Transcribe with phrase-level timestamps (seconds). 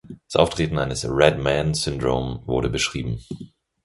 [0.31, 3.19] Das Auftreten eines Red man syndrome wurde beschrieben.